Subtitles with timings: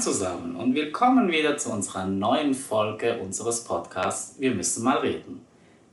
[0.00, 5.44] zusammen und willkommen wieder zu unserer neuen Folge unseres Podcasts Wir müssen mal reden.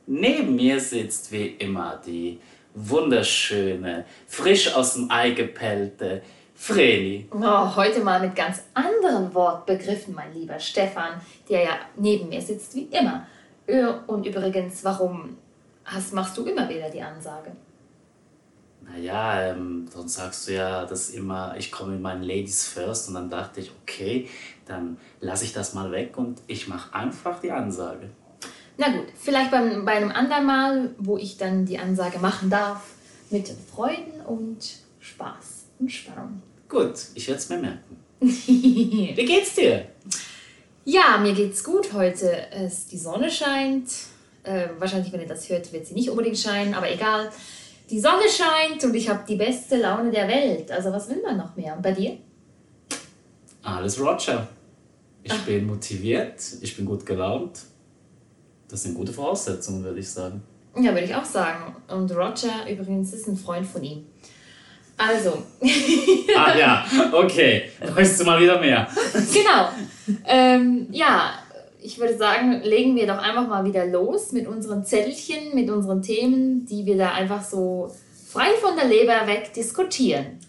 [0.06, 2.40] Neben mir sitzt wie immer die
[2.74, 6.22] wunderschöne, frisch aus dem Ei gepellte
[6.56, 7.28] Vreni.
[7.32, 11.20] Oh, heute mal mit ganz anderen Wortbegriffen, mein lieber Stefan,
[11.50, 13.28] der ja neben mir sitzt wie immer.
[14.08, 15.36] Und übrigens, warum
[15.84, 17.52] hast, machst du immer wieder die Ansage?
[18.90, 23.16] Naja, ähm, sonst sagst du ja das immer, ich komme mit meinen Ladies first und
[23.16, 24.30] dann dachte ich, okay,
[24.66, 28.10] dann lasse ich das mal weg und ich mache einfach die Ansage.
[28.78, 32.82] Na gut, vielleicht beim, bei einem anderen Mal, wo ich dann die Ansage machen darf,
[33.30, 36.42] mit Freuden und Spaß und Spannung.
[36.70, 37.98] Gut, ich werde es mir merken.
[38.20, 39.86] Wie geht's dir?
[40.86, 42.52] Ja, mir geht's gut heute.
[42.52, 43.90] Es, die Sonne scheint.
[44.44, 47.30] Äh, wahrscheinlich, wenn ihr das hört, wird sie nicht unbedingt scheinen, aber egal.
[47.90, 50.72] Die Sonne scheint und ich habe die beste Laune der Welt.
[50.72, 51.76] Also was will man noch mehr?
[51.76, 52.18] Und bei dir?
[53.64, 54.48] Alles Roger.
[55.24, 55.46] Ich Ach.
[55.46, 57.60] bin motiviert, ich bin gut gelaunt.
[58.70, 60.42] Das sind gute Voraussetzungen, würde ich sagen.
[60.76, 61.76] Ja, würde ich auch sagen.
[61.90, 64.06] Und Roger übrigens ist ein Freund von ihm.
[64.98, 65.44] Also.
[66.36, 67.70] ah ja, okay.
[67.82, 68.88] Weißt du mal wieder mehr.
[69.14, 69.70] genau.
[70.26, 71.34] Ähm, ja,
[71.88, 76.02] ich würde sagen, legen wir doch einfach mal wieder los mit unseren Zettelchen, mit unseren
[76.02, 77.90] Themen, die wir da einfach so
[78.30, 80.40] frei von der Leber weg diskutieren.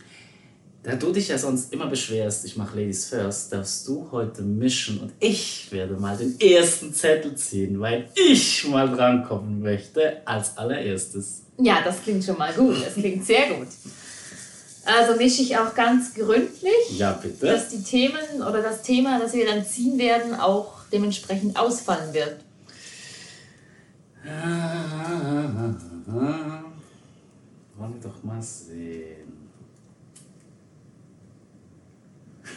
[0.82, 4.98] Da du dich ja sonst immer beschwerst, ich mache Ladies First, darfst du heute mischen
[4.98, 11.42] und ich werde mal den ersten Zettel ziehen, weil ich mal drankommen möchte als allererstes.
[11.60, 12.84] Ja, das klingt schon mal gut.
[12.84, 13.68] Das klingt sehr gut.
[14.84, 17.46] Also mische ich auch ganz gründlich, ja, bitte.
[17.46, 22.44] dass die Themen oder das Thema, das wir dann ziehen werden, auch dementsprechend ausfallen wird.
[27.76, 29.48] Wollen wir doch mal sehen.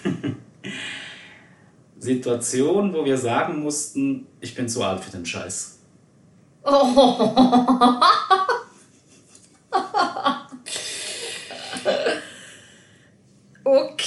[1.99, 5.79] Situation, wo wir sagen mussten, ich bin zu alt für den Scheiß.
[6.63, 7.29] Oh.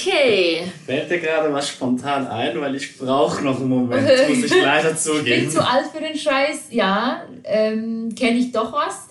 [0.05, 0.63] Okay.
[0.85, 4.95] Fällt dir gerade was spontan ein, weil ich brauche noch einen Moment, muss ich leider
[4.95, 5.25] zugeben.
[5.25, 7.23] Ich bin zu alt für den Scheiß, ja.
[7.43, 9.07] Ähm, Kenne ich doch was.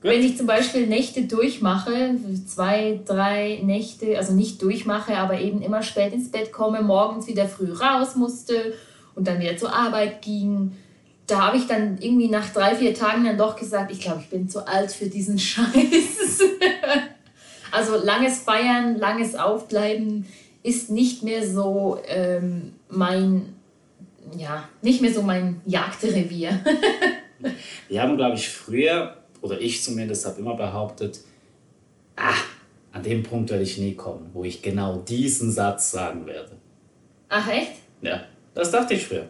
[0.00, 0.10] Gut.
[0.10, 2.16] Wenn ich zum Beispiel Nächte durchmache,
[2.46, 7.46] zwei, drei Nächte, also nicht durchmache, aber eben immer spät ins Bett komme, morgens wieder
[7.46, 8.74] früh raus musste
[9.14, 10.72] und dann wieder zur Arbeit ging,
[11.26, 14.28] da habe ich dann irgendwie nach drei, vier Tagen dann doch gesagt, ich glaube, ich
[14.28, 16.21] bin zu alt für diesen Scheiß.
[17.72, 20.26] Also langes Feiern, langes Aufbleiben
[20.62, 23.54] ist nicht mehr so ähm, mein,
[24.36, 26.60] ja, nicht mehr so mein Jagdrevier.
[27.88, 31.20] Wir haben, glaube ich, früher, oder ich zumindest, habe immer behauptet,
[32.16, 32.34] ah,
[32.92, 36.52] an dem Punkt werde ich nie kommen, wo ich genau diesen Satz sagen werde.
[37.28, 37.72] Ach echt?
[38.02, 38.22] Ja,
[38.54, 39.26] das dachte ich früher.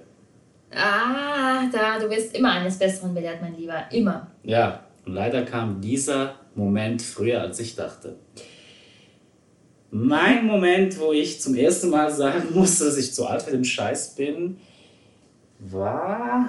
[0.74, 3.84] Ah, da, du wirst immer eines Besseren belehrt, mein Lieber.
[3.92, 4.26] Immer.
[4.42, 8.16] Ja, und leider kam dieser Moment früher, als ich dachte.
[9.90, 13.64] Mein Moment, wo ich zum ersten Mal sagen musste, dass ich zu alt für den
[13.64, 14.58] Scheiß bin,
[15.58, 16.48] war,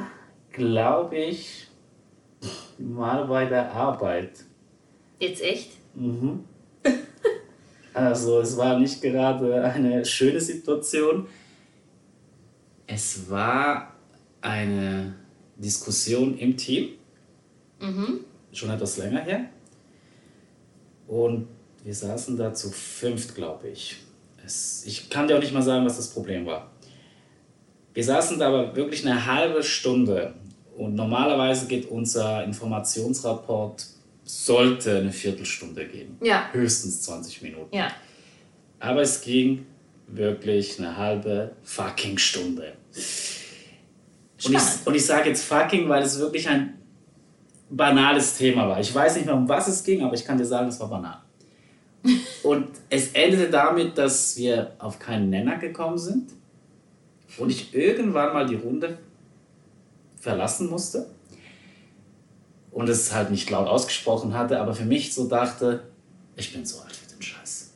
[0.52, 1.68] glaube ich,
[2.78, 4.46] mal bei der Arbeit.
[5.20, 5.72] Jetzt echt?
[5.96, 6.44] Mhm.
[7.96, 11.28] Also es war nicht gerade eine schöne Situation.
[12.88, 13.94] Es war
[14.42, 15.14] eine
[15.60, 16.94] Diskussion im Team.
[17.80, 18.22] Mhm
[18.54, 19.46] schon etwas länger her.
[21.08, 21.48] Und
[21.84, 23.98] wir saßen da zu fünft, glaube ich.
[24.46, 26.72] Es, ich kann dir auch nicht mal sagen, was das Problem war.
[27.94, 30.34] Wir saßen da aber wirklich eine halbe Stunde
[30.78, 33.86] und normalerweise geht unser Informationsrapport,
[34.24, 36.18] sollte eine Viertelstunde gehen.
[36.22, 36.50] Ja.
[36.52, 37.76] Höchstens 20 Minuten.
[37.76, 37.92] Ja.
[38.80, 39.66] Aber es ging
[40.08, 42.74] wirklich eine halbe fucking Stunde.
[44.46, 46.80] Und ich, und ich sage jetzt fucking, weil es wirklich ein
[47.76, 48.80] banales Thema war.
[48.80, 50.90] Ich weiß nicht mehr, um was es ging, aber ich kann dir sagen, es war
[50.90, 51.18] banal.
[52.44, 56.32] Und es endete damit, dass wir auf keinen Nenner gekommen sind
[57.38, 58.98] und ich irgendwann mal die Runde
[60.20, 61.08] verlassen musste
[62.72, 65.84] und es halt nicht laut ausgesprochen hatte, aber für mich so dachte,
[66.36, 67.74] ich bin so alt für den Scheiß.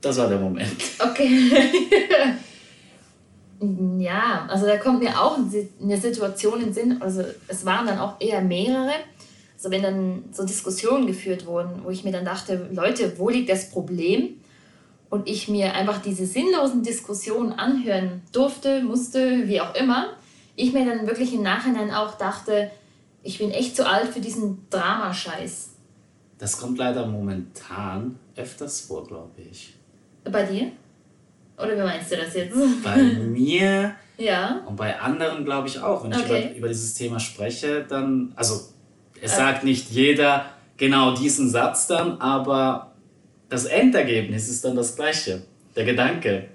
[0.00, 0.76] Das war der Moment.
[0.98, 1.50] Okay.
[3.98, 7.98] Ja, also da kommt mir auch eine Situation in den Sinn, also es waren dann
[7.98, 8.92] auch eher mehrere,
[9.56, 13.50] also wenn dann so Diskussionen geführt wurden, wo ich mir dann dachte, Leute, wo liegt
[13.50, 14.40] das Problem?
[15.08, 20.08] Und ich mir einfach diese sinnlosen Diskussionen anhören durfte, musste, wie auch immer,
[20.56, 22.70] ich mir dann wirklich im Nachhinein auch dachte,
[23.22, 25.70] ich bin echt zu alt für diesen Dramascheiß.
[26.38, 29.74] Das kommt leider momentan öfters vor, glaube ich.
[30.24, 30.72] Bei dir?
[31.56, 32.56] Oder wie meinst du das jetzt?
[32.82, 34.62] Bei mir ja.
[34.66, 36.04] und bei anderen glaube ich auch.
[36.04, 36.46] Wenn ich okay.
[36.48, 38.54] über, über dieses Thema spreche, dann, also
[39.20, 39.42] es okay.
[39.42, 40.46] sagt nicht jeder
[40.76, 42.92] genau diesen Satz dann, aber
[43.48, 45.42] das Endergebnis ist dann das gleiche.
[45.76, 46.48] Der Gedanke.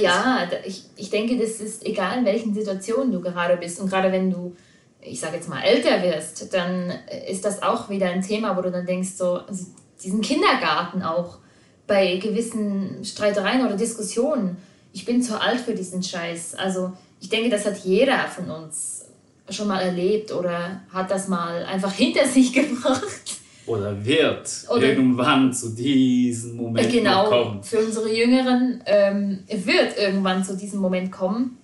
[0.00, 3.80] Ja, ich, ich denke, das ist egal, in welchen Situationen du gerade bist.
[3.80, 4.56] Und gerade wenn du,
[5.00, 6.92] ich sage jetzt mal, älter wirst, dann
[7.28, 9.66] ist das auch wieder ein Thema, wo du dann denkst, so, also
[10.02, 11.38] diesen Kindergarten auch
[11.86, 14.56] bei gewissen Streitereien oder Diskussionen.
[14.92, 16.54] Ich bin zu alt für diesen Scheiß.
[16.54, 19.06] Also ich denke, das hat jeder von uns
[19.50, 23.40] schon mal erlebt oder hat das mal einfach hinter sich gebracht.
[23.66, 27.62] Oder wird oder irgendwann zu diesem Moment genau, kommen.
[27.62, 31.56] Für unsere Jüngeren ähm, wird irgendwann zu diesem Moment kommen.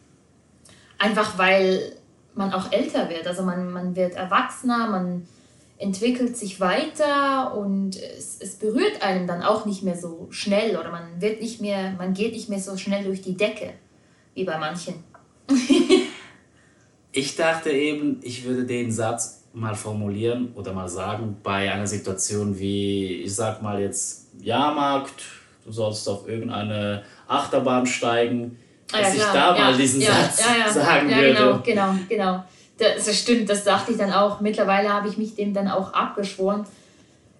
[0.99, 1.93] Einfach weil
[2.35, 3.27] man auch älter wird.
[3.27, 5.27] Also man, man wird erwachsener, man
[5.81, 10.91] entwickelt sich weiter und es, es berührt einen dann auch nicht mehr so schnell oder
[10.91, 13.73] man wird nicht mehr, man geht nicht mehr so schnell durch die Decke
[14.35, 15.03] wie bei manchen.
[17.13, 22.59] ich dachte eben, ich würde den Satz mal formulieren oder mal sagen bei einer Situation
[22.59, 25.25] wie, ich sag mal jetzt Jahrmarkt,
[25.65, 28.59] du sollst auf irgendeine Achterbahn steigen,
[28.93, 31.33] ah, dass ja, ich da ja, mal diesen ja, Satz sagen würde.
[31.33, 32.45] Genau, genau, genau
[32.81, 34.41] das stimmt, das dachte ich dann auch.
[34.41, 36.65] Mittlerweile habe ich mich dem dann auch abgeschworen.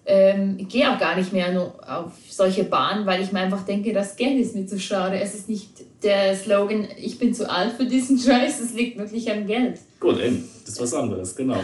[0.05, 3.93] Ähm, ich gehe auch gar nicht mehr auf solche Bahnen, weil ich mir einfach denke,
[3.93, 5.19] das Geld ist mir zu schade.
[5.19, 5.69] Es ist nicht
[6.03, 9.79] der Slogan, ich bin zu alt für diesen Scheiß, es liegt wirklich am Geld.
[9.99, 11.59] Gut, eben, das ist was anderes, genau.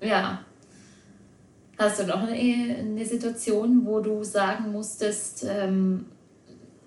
[0.00, 0.40] Ja.
[1.78, 6.06] Hast du noch eine, eine Situation, wo du sagen musstest, ähm,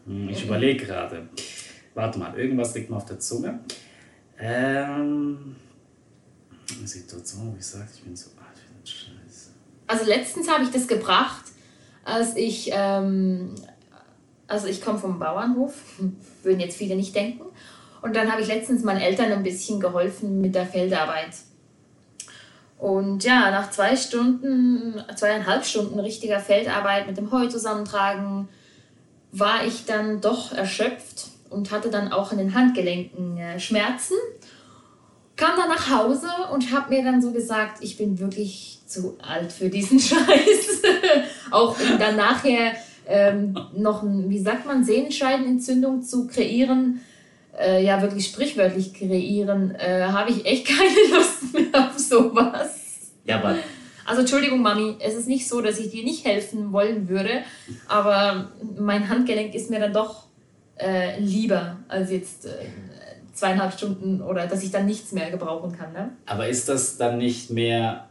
[0.06, 1.28] hm, ich überlege gerade.
[1.96, 3.60] Warte mal, irgendwas liegt mir auf der Zunge.
[4.40, 5.56] Ähm,
[6.86, 9.52] Situation, ich sage, ich bin so alt wie ein Scheiße.
[9.88, 11.46] Also letztens habe ich das gebracht,
[12.04, 13.56] als ich, ähm,
[14.48, 15.74] also ich komme vom Bauernhof,
[16.44, 17.46] würden jetzt viele nicht denken.
[18.02, 21.32] Und dann habe ich letztens meinen Eltern ein bisschen geholfen mit der Feldarbeit.
[22.78, 28.50] Und ja, nach zwei Stunden, zweieinhalb Stunden richtiger Feldarbeit mit dem Heu zusammentragen,
[29.32, 34.16] war ich dann doch erschöpft und hatte dann auch in den Handgelenken äh, Schmerzen.
[35.36, 39.52] Kam dann nach Hause und habe mir dann so gesagt, ich bin wirklich zu alt
[39.52, 40.82] für diesen Scheiß.
[41.52, 42.74] auch dann nachher
[43.08, 47.02] ähm, noch, ein, wie sagt man, Sehenscheidenentzündung zu kreieren,
[47.58, 53.12] äh, ja wirklich sprichwörtlich kreieren, äh, habe ich echt keine Lust mehr auf sowas.
[53.26, 53.56] Ja, aber
[54.06, 57.44] also Entschuldigung, Mami, es ist nicht so, dass ich dir nicht helfen wollen würde,
[57.90, 60.27] aber mein Handgelenk ist mir dann doch
[60.80, 62.50] äh, lieber als jetzt äh,
[63.34, 65.94] zweieinhalb Stunden oder dass ich dann nichts mehr gebrauchen kann.
[65.94, 66.12] Ne?
[66.26, 68.08] Aber ist das dann nicht mehr,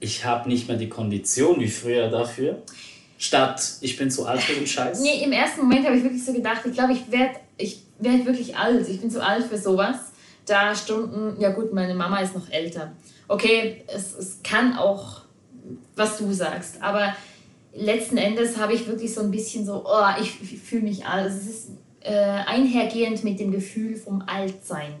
[0.00, 2.62] ich habe nicht mehr die Kondition wie früher dafür?
[3.18, 5.00] Statt ich bin zu alt für den Scheiß?
[5.00, 8.26] Nee, im ersten Moment habe ich wirklich so gedacht, ich glaube, ich werde ich werd
[8.26, 8.88] wirklich alt.
[8.88, 9.96] Ich bin zu alt für sowas.
[10.46, 12.92] Da Stunden, ja gut, meine Mama ist noch älter.
[13.26, 15.22] Okay, es, es kann auch,
[15.94, 17.14] was du sagst, aber
[17.78, 21.24] letzten Endes habe ich wirklich so ein bisschen so, oh, ich, fühle mich alt.
[21.24, 21.70] Also es ist
[22.00, 24.94] äh, einhergehend mit dem Gefühl vom Altsein.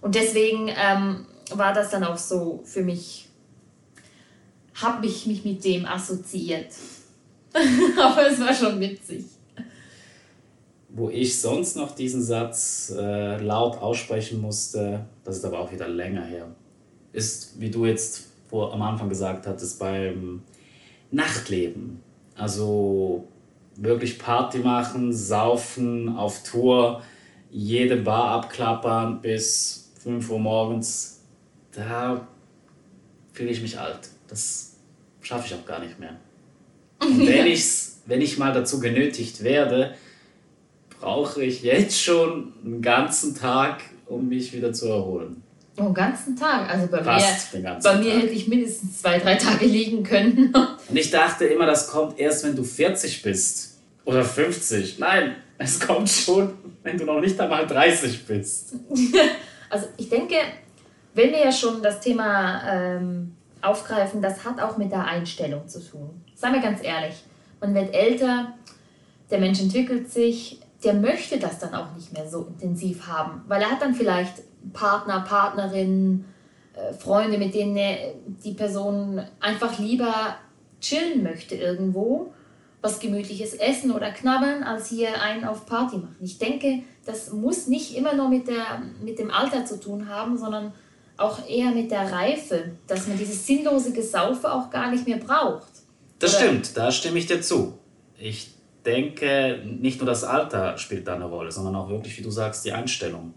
[0.00, 3.28] Und deswegen ähm, war das dann auch so für mich,
[4.74, 6.72] habe ich mich mit dem assoziiert.
[8.00, 9.24] aber es war schon witzig.
[10.88, 15.88] Wo ich sonst noch diesen Satz äh, laut aussprechen musste, das ist aber auch wieder
[15.88, 16.48] länger her,
[17.12, 20.42] ist, wie du jetzt vor, am Anfang gesagt hattest, beim
[21.12, 22.02] Nachtleben.
[22.40, 23.28] Also
[23.76, 27.02] wirklich Party machen, saufen, auf Tour,
[27.50, 31.20] jede Bar abklappern bis 5 Uhr morgens.
[31.72, 32.26] Da
[33.32, 34.08] fühle ich mich alt.
[34.28, 34.76] Das
[35.20, 36.16] schaffe ich auch gar nicht mehr.
[37.00, 39.94] Und wenn, ich's, wenn ich mal dazu genötigt werde,
[40.98, 45.42] brauche ich jetzt schon einen ganzen Tag, um mich wieder zu erholen.
[45.80, 46.68] Oh, den ganzen Tag.
[46.68, 50.54] Also bei Fast mir, bei mir hätte ich mindestens zwei, drei Tage liegen können.
[50.88, 53.78] Und ich dachte immer, das kommt erst, wenn du 40 bist.
[54.04, 54.98] Oder 50.
[54.98, 58.74] Nein, es kommt schon, wenn du noch nicht einmal 30 bist.
[59.70, 60.36] also ich denke,
[61.14, 65.80] wenn wir ja schon das Thema ähm, aufgreifen, das hat auch mit der Einstellung zu
[65.80, 66.22] tun.
[66.34, 67.14] Seien wir ganz ehrlich.
[67.60, 68.54] Man wird älter,
[69.30, 73.60] der Mensch entwickelt sich, der möchte das dann auch nicht mehr so intensiv haben, weil
[73.60, 76.24] er hat dann vielleicht Partner, Partnerin,
[76.74, 77.78] äh, Freunde, mit denen
[78.44, 80.36] die Person einfach lieber
[80.80, 82.32] chillen möchte irgendwo,
[82.80, 86.16] was gemütliches essen oder knabbern, als hier einen auf Party machen.
[86.20, 90.38] Ich denke, das muss nicht immer nur mit, der, mit dem Alter zu tun haben,
[90.38, 90.72] sondern
[91.16, 95.68] auch eher mit der Reife, dass man dieses sinnlose Gesaufe auch gar nicht mehr braucht.
[96.18, 96.44] Das oder?
[96.44, 97.78] stimmt, da stimme ich dir zu.
[98.18, 98.54] Ich
[98.86, 102.64] denke, nicht nur das Alter spielt da eine Rolle, sondern auch wirklich, wie du sagst,
[102.64, 103.34] die Einstellung.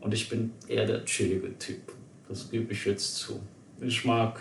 [0.00, 1.92] Und ich bin eher der chillige Typ.
[2.28, 3.40] Das gebe ich jetzt zu.
[3.80, 4.40] Ich mag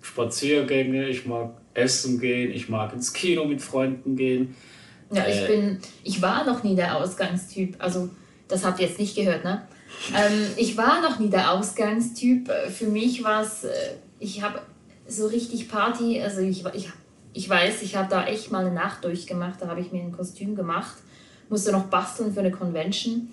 [0.00, 4.54] Spaziergänge, ich mag essen gehen, ich mag ins Kino mit Freunden gehen.
[5.10, 7.76] Ja, ich äh, bin, ich war noch nie der Ausgangstyp.
[7.78, 8.08] Also,
[8.48, 9.66] das habt ihr jetzt nicht gehört, ne?
[10.16, 12.50] Ähm, ich war noch nie der Ausgangstyp.
[12.70, 13.70] Für mich war es, äh,
[14.18, 14.60] ich habe
[15.06, 16.88] so richtig Party, also ich, ich,
[17.32, 20.12] ich weiß, ich habe da echt mal eine Nacht durchgemacht, da habe ich mir ein
[20.12, 20.96] Kostüm gemacht,
[21.48, 23.28] musste noch basteln für eine Convention.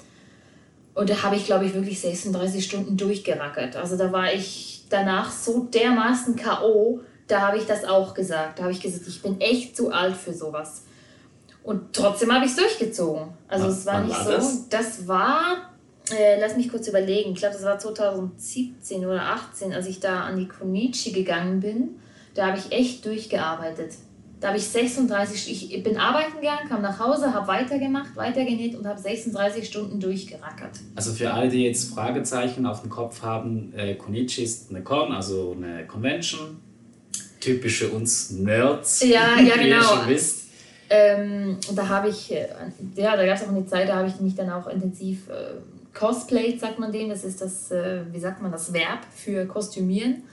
[0.94, 3.76] Und da habe ich, glaube ich, wirklich 36 Stunden durchgerackert.
[3.76, 8.58] Also da war ich danach so dermaßen K.O., da habe ich das auch gesagt.
[8.58, 10.84] Da habe ich gesagt, ich bin echt zu alt für sowas.
[11.64, 13.30] Und trotzdem habe ich es durchgezogen.
[13.48, 14.32] Also was, es war nicht war so.
[14.32, 15.70] Das, das war,
[16.12, 20.22] äh, lass mich kurz überlegen, ich glaube, das war 2017 oder 2018, als ich da
[20.22, 22.00] an die Konichi gegangen bin.
[22.34, 23.94] Da habe ich echt durchgearbeitet.
[24.40, 28.88] Da habe ich 36, ich bin arbeiten gegangen, kam nach Hause, habe weitergemacht, weitergenäht und
[28.88, 30.80] habe 36 Stunden durchgerackert.
[30.96, 35.12] Also für alle, die jetzt Fragezeichen auf dem Kopf haben, äh, Konichi ist eine Con,
[35.12, 36.58] also eine Convention.
[37.42, 39.78] Typische uns Nerds, ja, ja, wie genau.
[39.78, 40.50] ihr schon wisst.
[40.90, 42.48] Ähm, da habe ich, äh,
[42.96, 45.60] ja, da gab es auch eine Zeit, da habe ich mich dann auch intensiv äh,
[45.94, 47.10] cosplayed, sagt man dem.
[47.10, 50.24] Das ist das, äh, wie sagt man, das Verb für kostümieren.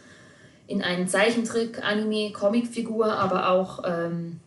[0.66, 4.40] In einen Zeichentrick, Anime, Comicfigur, aber auch ähm,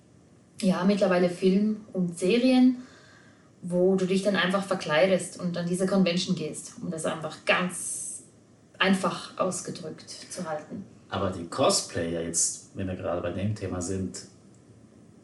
[0.61, 2.83] ja, mittlerweile Film und Serien,
[3.61, 8.23] wo du dich dann einfach verkleidest und an diese Convention gehst, um das einfach ganz
[8.77, 10.85] einfach ausgedrückt zu halten.
[11.09, 14.19] Aber die Cosplayer jetzt, wenn wir gerade bei dem Thema sind,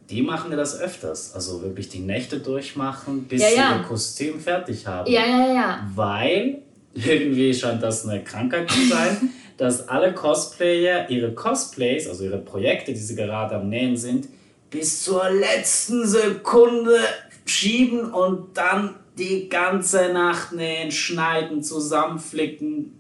[0.10, 1.34] die machen ja das öfters.
[1.34, 3.54] Also wirklich die Nächte durchmachen, bis ja, ja.
[3.54, 5.12] sie ihr Kostüm fertig haben.
[5.12, 5.92] Ja, ja, ja.
[5.96, 6.62] Weil
[6.94, 12.94] irgendwie scheint das eine Krankheit zu sein, dass alle Cosplayer ihre Cosplays, also ihre Projekte,
[12.94, 14.28] die sie gerade am Nähen sind,
[14.70, 17.00] bis zur letzten Sekunde
[17.46, 23.00] schieben und dann die ganze Nacht nähen, schneiden, zusammenflicken,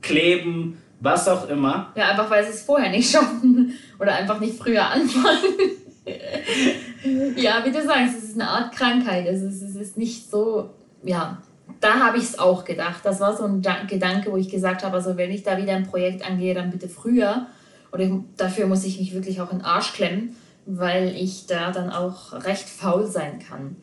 [0.00, 1.92] kleben, was auch immer.
[1.94, 5.72] Ja, einfach weil sie es vorher nicht schaffen oder einfach nicht früher anfangen
[7.36, 9.26] ja, wie du sagst, es ist eine Art Krankheit.
[9.26, 10.70] Es ist, es ist nicht so,
[11.02, 11.38] ja,
[11.82, 13.00] da habe ich es auch gedacht.
[13.02, 15.86] Das war so ein Gedanke, wo ich gesagt habe, also wenn ich da wieder ein
[15.86, 17.48] Projekt angehe, dann bitte früher.
[17.90, 21.90] Und dafür muss ich mich wirklich auch in den Arsch klemmen, weil ich da dann
[21.90, 23.76] auch recht faul sein kann.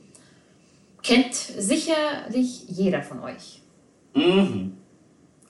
[1.04, 3.62] Kennt sicherlich jeder von euch.
[4.16, 4.78] Mhm.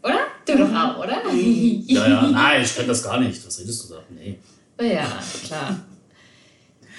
[0.04, 0.20] Oder?
[0.46, 1.22] Du doch auch, oder?
[1.32, 3.46] Ja, ja, nein, ich kenne das gar nicht.
[3.46, 4.02] Was redest du da?
[4.10, 4.40] Nee.
[4.82, 5.06] Ja,
[5.46, 5.80] klar.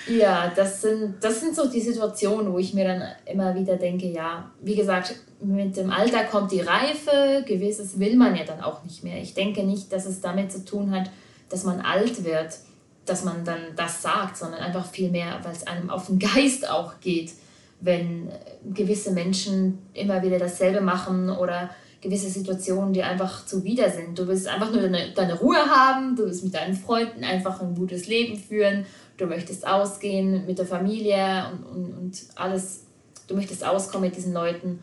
[0.09, 4.07] Ja, das sind, das sind so die Situationen, wo ich mir dann immer wieder denke,
[4.07, 8.85] ja, wie gesagt, mit dem Alter kommt die Reife, gewisses will man ja dann auch
[8.85, 9.21] nicht mehr.
[9.21, 11.11] Ich denke nicht, dass es damit zu tun hat,
[11.49, 12.59] dass man alt wird,
[13.07, 16.69] dass man dann das sagt, sondern einfach viel mehr, weil es einem auf den Geist
[16.69, 17.33] auch geht,
[17.81, 18.31] wenn
[18.75, 21.71] gewisse Menschen immer wieder dasselbe machen oder
[22.03, 24.19] gewisse Situationen, die einfach zuwider sind.
[24.19, 27.75] Du willst einfach nur deine, deine Ruhe haben, du willst mit deinen Freunden einfach ein
[27.75, 28.87] gutes Leben führen
[29.21, 32.85] du möchtest ausgehen mit der Familie und, und, und alles,
[33.27, 34.83] du möchtest auskommen mit diesen Leuten.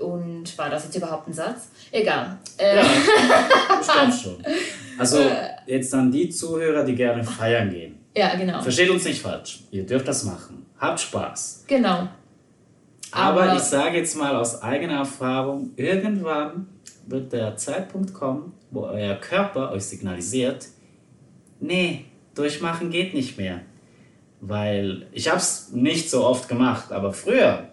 [0.00, 1.68] Und war das jetzt überhaupt ein Satz?
[1.90, 2.38] Egal.
[2.58, 2.76] Äh.
[2.76, 2.82] Ja,
[3.80, 4.44] ich glaube schon.
[4.98, 5.48] Also äh.
[5.66, 7.98] jetzt an die Zuhörer, die gerne feiern gehen.
[8.16, 8.62] Ja, genau.
[8.62, 9.60] Versteht uns nicht falsch.
[9.70, 10.66] Ihr dürft das machen.
[10.78, 11.64] Habt Spaß.
[11.66, 12.08] Genau.
[13.12, 16.68] Aber, Aber ich sage jetzt mal aus eigener Erfahrung, irgendwann
[17.06, 20.66] wird der Zeitpunkt kommen, wo euer Körper euch signalisiert,
[21.60, 23.60] nee, durchmachen geht nicht mehr.
[24.40, 27.70] Weil ich habe es nicht so oft gemacht, aber früher,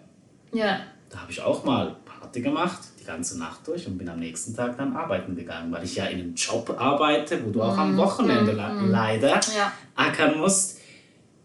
[0.52, 0.80] ja.
[1.10, 1.96] da habe ich auch mal
[2.34, 5.84] Party gemacht, die ganze Nacht durch und bin am nächsten Tag dann arbeiten gegangen, weil
[5.84, 7.98] ich ja in einem Job arbeite, wo du auch am mhm.
[7.98, 9.72] Wochenende mm, leider ja.
[9.94, 10.80] ackern musst.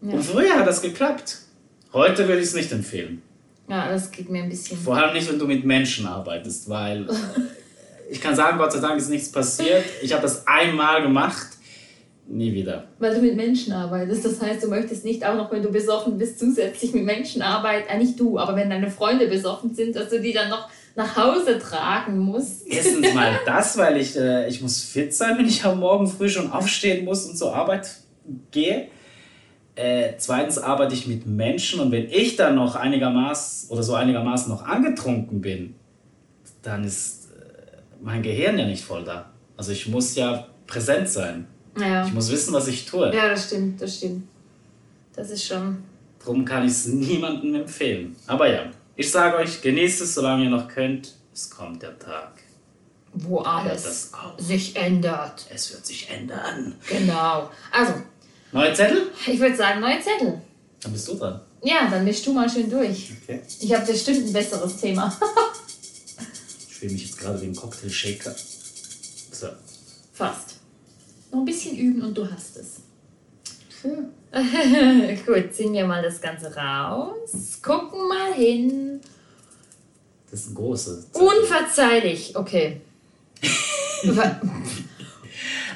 [0.02, 0.14] Ja.
[0.14, 1.38] Und früher hat das geklappt.
[1.92, 3.22] Heute würde ich es nicht empfehlen.
[3.68, 4.78] Ja, das geht mir ein bisschen.
[4.78, 7.06] Vor allem nicht, wenn du mit Menschen arbeitest, weil
[8.10, 9.84] ich kann sagen, Gott sei Dank ist nichts passiert.
[10.02, 11.50] Ich habe das einmal gemacht
[12.32, 12.84] Nie wieder.
[13.00, 14.24] Weil du mit Menschen arbeitest.
[14.24, 17.88] Das heißt, du möchtest nicht auch noch, wenn du besoffen bist, zusätzlich mit Menschen arbeiten.
[17.88, 21.16] Äh, nicht du, aber wenn deine Freunde besoffen sind, dass du die dann noch nach
[21.16, 22.66] Hause tragen musst.
[22.66, 26.28] Erstens mal das, weil ich, äh, ich muss fit sein, wenn ich am Morgen früh
[26.28, 27.90] schon aufstehen muss und zur Arbeit
[28.50, 28.88] gehe.
[29.76, 34.52] Äh, zweitens arbeite ich mit Menschen und wenn ich dann noch einigermaßen oder so einigermaßen
[34.52, 35.74] noch angetrunken bin,
[36.62, 39.30] dann ist äh, mein Gehirn ja nicht voll da.
[39.56, 41.46] Also ich muss ja präsent sein.
[41.78, 42.04] Ja.
[42.04, 43.14] Ich muss wissen, was ich tue.
[43.14, 44.24] Ja, das stimmt, das stimmt.
[45.14, 45.78] Das ist schon.
[46.18, 48.16] Darum kann ich es niemandem empfehlen.
[48.26, 48.64] Aber ja,
[49.00, 51.14] ich sage euch, genießt es, solange ihr noch könnt.
[51.32, 52.42] Es kommt der Tag.
[53.14, 55.46] Wo alles sich ändert.
[55.48, 56.74] Es wird sich ändern.
[56.86, 57.50] Genau.
[57.72, 57.94] Also.
[58.52, 59.10] Neue Zettel?
[59.26, 60.42] Ich würde sagen, neue Zettel.
[60.82, 61.40] Dann bist du dran.
[61.62, 63.12] Ja, dann mischst du mal schön durch.
[63.22, 63.40] Okay.
[63.60, 65.18] Ich habe bestimmt ein besseres Thema.
[66.68, 68.34] ich fühle mich jetzt gerade wie ein Cocktail-Shaker.
[69.32, 69.48] So.
[70.12, 70.56] Fast.
[71.32, 72.82] Noch ein bisschen üben und du hast es.
[73.82, 74.10] Hm.
[75.26, 77.58] Gut, ziehen wir mal das Ganze raus.
[77.62, 79.00] Gucken mal hin.
[80.30, 81.08] Das ist ein großes.
[81.12, 82.80] Unverzeihlich, okay.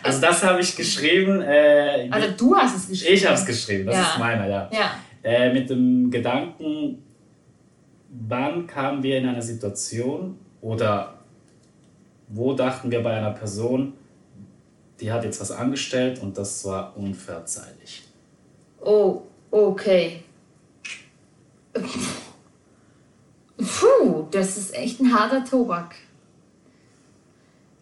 [0.02, 1.40] also das habe ich geschrieben.
[1.40, 3.14] Äh, also du hast es geschrieben.
[3.14, 4.02] Ich habe es geschrieben, das ja.
[4.02, 4.70] ist meiner, ja.
[4.72, 5.00] ja.
[5.24, 7.02] Äh, mit dem Gedanken,
[8.28, 11.18] wann kamen wir in eine Situation oder
[12.28, 13.94] wo dachten wir bei einer Person,
[15.00, 18.04] die hat jetzt was angestellt und das war unverzeihlich.
[18.84, 20.22] Oh, okay.
[23.56, 25.94] Puh, das ist echt ein harter Tobak.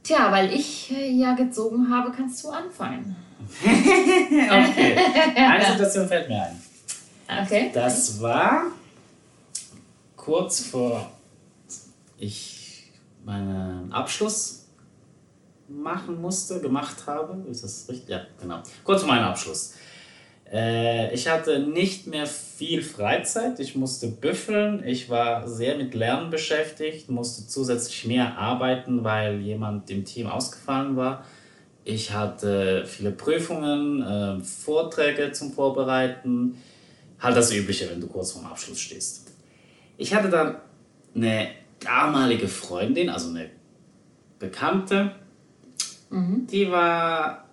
[0.02, 3.16] Tja, weil ich äh, ja gezogen habe, kannst du anfangen.
[3.62, 4.96] okay,
[5.36, 6.62] eine Situation fällt mir ein.
[7.44, 7.70] Okay.
[7.72, 8.66] Das war
[10.16, 11.10] kurz vor
[12.18, 12.92] ich
[13.24, 14.66] meinen Abschluss
[15.68, 17.48] machen musste, gemacht habe.
[17.50, 18.08] Ist das richtig?
[18.08, 18.62] Ja, genau.
[18.84, 19.74] Kurz vor meinem Abschluss.
[20.52, 23.58] Äh, ich hatte nicht mehr viel Freizeit.
[23.58, 24.86] Ich musste büffeln.
[24.86, 30.96] Ich war sehr mit Lernen beschäftigt, musste zusätzlich mehr arbeiten, weil jemand im Team ausgefallen
[30.96, 31.24] war.
[31.84, 36.58] Ich hatte viele Prüfungen, äh, Vorträge zum Vorbereiten.
[37.18, 39.32] Halt das Übliche, wenn du kurz vorm Abschluss stehst.
[39.96, 40.56] Ich hatte dann
[41.14, 41.48] eine
[41.80, 43.50] damalige Freundin, also eine
[44.38, 45.12] Bekannte,
[46.10, 46.46] mhm.
[46.50, 47.48] die war,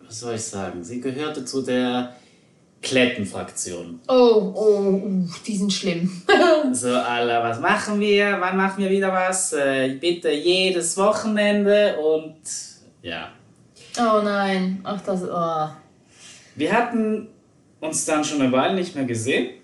[0.00, 2.14] was soll ich sagen, sie gehörte zu der
[2.80, 4.00] Klettenfraktion.
[4.08, 5.02] Oh, oh,
[5.46, 6.22] die sind schlimm.
[6.72, 8.36] so, Alter, was machen wir?
[8.40, 9.52] Wann machen wir wieder was?
[9.52, 12.36] Äh, bitte jedes Wochenende und
[13.02, 13.30] ja.
[13.98, 15.68] Oh nein, ach das, oh.
[16.54, 17.28] Wir hatten
[17.80, 19.54] uns dann schon eine Weile nicht mehr gesehen.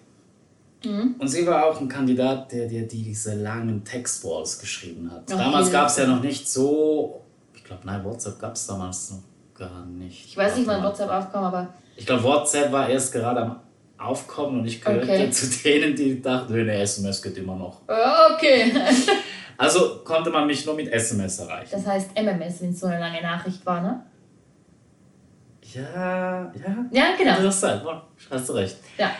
[0.84, 1.14] Mhm.
[1.18, 5.22] Und sie war auch ein Kandidat, der dir die, diese langen Textwalls geschrieben hat.
[5.30, 5.38] Okay.
[5.38, 7.22] Damals gab es ja noch nicht so,
[7.54, 9.22] ich glaube, nein, WhatsApp gab es damals noch
[9.54, 10.26] gar nicht.
[10.26, 13.60] Ich weiß nicht, wann WhatsApp aufkam, aber ich glaube, WhatsApp war erst gerade am
[13.98, 15.30] Aufkommen und ich gehörte okay.
[15.30, 17.82] zu denen, die dachten, eine SMS geht immer noch.
[18.34, 18.72] Okay.
[19.56, 21.70] also konnte man mich nur mit SMS erreichen.
[21.70, 24.04] Das heißt MMS, wenn es so eine lange Nachricht war, ne?
[25.72, 26.86] Ja, ja.
[26.90, 27.40] Ja, genau.
[27.40, 27.80] Das sein.
[28.30, 28.76] Hast du recht.
[28.98, 29.12] Ja.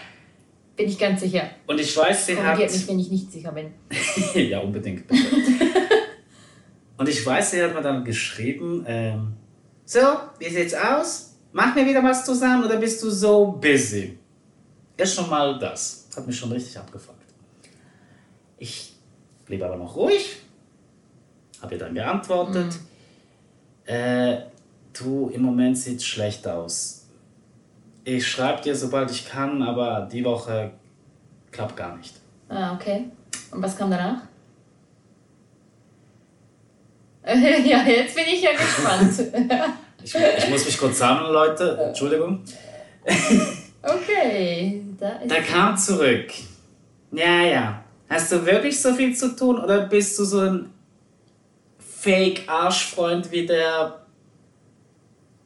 [0.77, 1.51] Bin ich ganz sicher.
[1.67, 2.59] Und ich weiß, sie hat.
[2.59, 3.73] mich, wenn ich nicht sicher bin.
[4.49, 5.09] ja, unbedingt.
[6.97, 9.35] und ich weiß, sie hat mir dann geschrieben: ähm,
[9.85, 10.01] So,
[10.39, 11.34] wie sieht's aus?
[11.55, 14.19] Machen wir wieder was zusammen oder bist du so busy?
[14.97, 16.09] Ist schon mal das.
[16.17, 17.23] Hat mich schon richtig abgefuckt.
[18.59, 18.97] Ich
[19.47, 20.39] blieb aber noch ruhig,
[21.63, 22.73] habe ihr dann geantwortet.
[23.87, 23.95] Mhm.
[23.95, 24.47] Äh,
[24.93, 27.07] du, im Moment sieht es schlecht aus.
[28.03, 30.73] Ich schreibe dir, sobald ich kann, aber die Woche
[31.53, 32.17] klappt gar nicht.
[32.49, 33.05] Ah, okay.
[33.53, 34.23] Und was kam danach?
[37.25, 39.33] ja, jetzt bin ich ja gespannt.
[40.05, 41.79] Ich, ich muss mich kurz sammeln, Leute.
[41.89, 42.43] Entschuldigung.
[43.83, 44.83] Okay.
[45.01, 46.31] Da, da kam zurück.
[47.11, 47.85] Ja, ja.
[48.09, 50.71] Hast du wirklich so viel zu tun oder bist du so ein
[51.79, 54.05] Fake-Arschfreund wie der.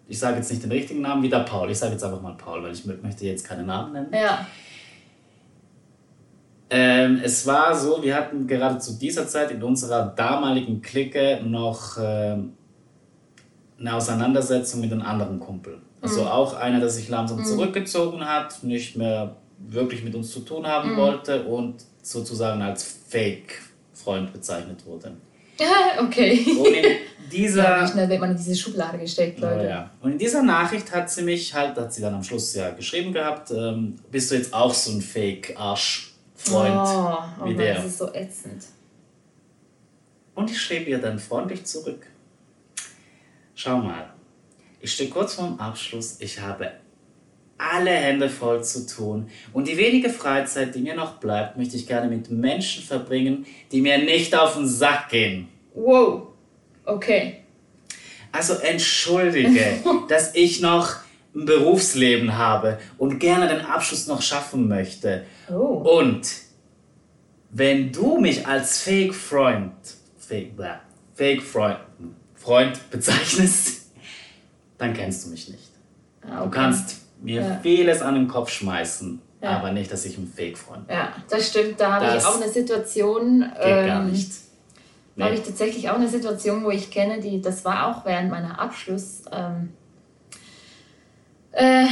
[0.08, 1.70] Ich sage jetzt nicht den richtigen Namen, wie der Paul.
[1.70, 4.12] Ich sage jetzt einfach mal Paul, weil ich möchte jetzt keine Namen nennen.
[4.12, 4.44] Ja.
[6.70, 11.96] Ähm, es war so, wir hatten gerade zu dieser Zeit in unserer damaligen Clique noch
[12.00, 12.54] ähm,
[13.78, 15.78] eine Auseinandersetzung mit einem anderen Kumpel.
[16.00, 16.28] Also mhm.
[16.28, 17.44] auch einer, der sich langsam mhm.
[17.44, 20.96] zurückgezogen hat, nicht mehr wirklich mit uns zu tun haben mhm.
[20.96, 25.12] wollte und sozusagen als Fake-Freund bezeichnet wurde.
[26.00, 26.44] okay.
[26.58, 26.84] Und in
[27.32, 27.62] dieser.
[27.64, 29.60] Ja, schnell wird man in diese Schublade gesteckt, Leute.
[29.60, 29.90] Oh, ja.
[30.00, 33.12] Und in dieser Nachricht hat sie mich halt, hat sie dann am Schluss ja geschrieben
[33.12, 37.74] gehabt, ähm, bist du jetzt auch so ein Fake-Arsch-Freund oh, oh wie Mann, der.
[37.74, 38.64] Das ist so ätzend.
[40.34, 42.06] Und ich schrieb ihr dann freundlich zurück.
[43.60, 44.08] Schau mal,
[44.80, 46.74] ich stehe kurz vorm Abschluss, ich habe
[47.58, 51.88] alle Hände voll zu tun und die wenige Freizeit, die mir noch bleibt, möchte ich
[51.88, 55.48] gerne mit Menschen verbringen, die mir nicht auf den Sack gehen.
[55.74, 56.28] Wow,
[56.84, 57.38] okay.
[58.30, 60.94] Also entschuldige, dass ich noch
[61.34, 65.24] ein Berufsleben habe und gerne den Abschluss noch schaffen möchte.
[65.50, 65.98] Oh.
[65.98, 66.28] Und
[67.50, 69.72] wenn du mich als Fake-Freund,
[70.16, 70.52] Fake,
[71.16, 72.17] Fake-Freund, Freund
[72.90, 73.90] bezeichnest,
[74.78, 75.70] dann kennst du mich nicht.
[76.22, 76.44] Ah, okay.
[76.44, 77.58] Du kannst mir ja.
[77.62, 79.50] vieles an den Kopf schmeißen, ja.
[79.50, 80.96] aber nicht, dass ich ein Fake-Freund bin.
[80.96, 81.80] Ja, das stimmt.
[81.80, 83.40] Da habe ich auch eine Situation.
[83.40, 84.30] Geht ähm, gar nicht.
[85.16, 85.24] Nee.
[85.24, 88.60] habe ich tatsächlich auch eine Situation, wo ich kenne, die, das war auch während meiner
[88.60, 89.70] Abschluss, ähm,
[91.50, 91.86] äh,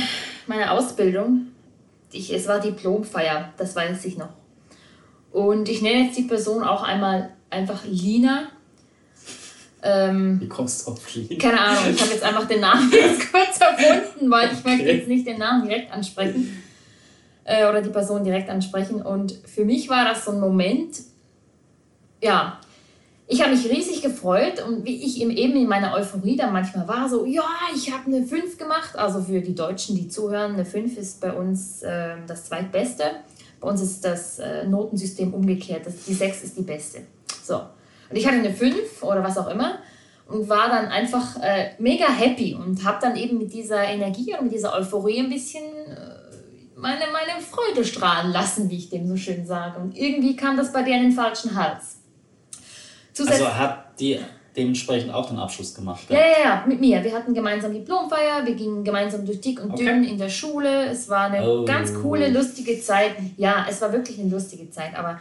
[0.46, 1.48] meiner Ausbildung.
[2.12, 4.28] ich, es war Diplomfeier, das weiß ich noch.
[5.32, 8.48] Und ich nenne jetzt die Person auch einmal einfach Lina.
[9.86, 11.40] Ähm, Wie kommst du auf Lina?
[11.40, 14.68] Keine Ahnung, ich habe jetzt einfach den Namen jetzt kurz erfunden, weil ich okay.
[14.68, 16.62] möchte jetzt nicht den Namen direkt ansprechen
[17.44, 19.00] äh, oder die Person direkt ansprechen.
[19.00, 20.96] Und für mich war das so ein Moment,
[22.20, 22.58] ja,
[23.28, 27.08] ich habe mich riesig gefreut und wie ich eben in meiner Euphorie dann manchmal war,
[27.08, 28.96] so, ja, ich habe eine 5 gemacht.
[28.96, 33.04] Also für die Deutschen, die zuhören, eine 5 ist bei uns äh, das zweitbeste.
[33.60, 35.86] Bei uns ist das äh, Notensystem umgekehrt.
[35.86, 37.02] Das, die 6 ist die beste.
[37.42, 37.62] So.
[38.10, 39.78] Und ich hatte eine 5 oder was auch immer
[40.28, 44.44] und war dann einfach äh, mega happy und habe dann eben mit dieser Energie und
[44.44, 46.16] mit dieser Euphorie ein bisschen äh,
[46.76, 49.80] meine, meine Freude strahlen lassen, wie ich dem so schön sage.
[49.80, 51.98] Und irgendwie kam das bei dir in den falschen Hals.
[53.12, 54.20] Zusatz also hat die
[54.56, 56.04] dementsprechend auch den Abschluss gemacht?
[56.08, 57.02] Ja, ja, ja, mit mir.
[57.04, 59.84] Wir hatten gemeinsam Diplomfeier, wir gingen gemeinsam durch dick und okay.
[59.84, 60.86] dünn in der Schule.
[60.86, 61.64] Es war eine oh.
[61.64, 63.12] ganz coole, lustige Zeit.
[63.36, 65.20] Ja, es war wirklich eine lustige Zeit, aber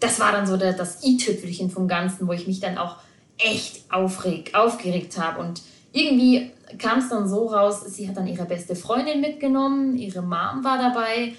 [0.00, 2.96] das war dann so der, das i-Tüpfelchen vom Ganzen, wo ich mich dann auch
[3.38, 5.40] echt aufreg, aufgeregt habe.
[5.40, 10.22] Und irgendwie kam es dann so raus, sie hat dann ihre beste Freundin mitgenommen, ihre
[10.22, 11.34] Mom war dabei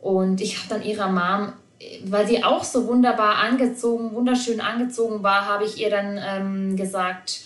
[0.00, 1.52] und ich habe dann ihrer Mom
[2.04, 7.40] weil sie auch so wunderbar angezogen, wunderschön angezogen war, habe ich ihr dann ähm, gesagt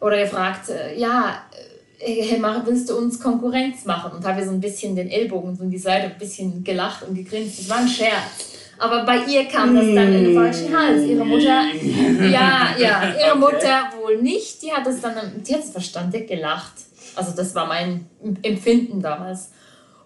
[0.00, 1.42] oder gefragt, äh, ja,
[1.98, 4.12] äh, hey, willst du uns Konkurrenz machen?
[4.12, 7.06] Und habe ihr so ein bisschen den Ellbogen so in die Seite, ein bisschen gelacht
[7.06, 7.60] und gegrinst.
[7.60, 8.51] Das war ein Scherz.
[8.82, 11.04] Aber bei ihr kam das dann in den falschen Hals.
[11.04, 11.62] Ihre Mutter,
[12.28, 14.62] ja, ja, ihre Mutter wohl nicht.
[14.62, 15.14] Die hat es dann,
[15.48, 16.72] es verstanden, gelacht.
[17.14, 18.06] Also das war mein
[18.42, 19.52] Empfinden damals.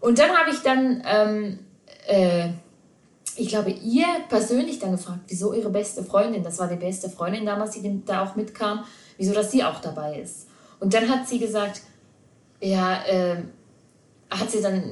[0.01, 1.59] Und dann habe ich dann ähm,
[2.07, 2.51] äh,
[3.37, 7.45] ich glaube, ihr persönlich dann gefragt, wieso ihre beste Freundin, das war die beste Freundin
[7.45, 8.85] damals, die da auch mitkam,
[9.19, 10.49] wieso dass sie auch dabei ist.
[10.81, 11.83] Und dann hat sie gesagt,
[12.61, 13.37] ja, äh,
[14.31, 14.83] hat sie dann,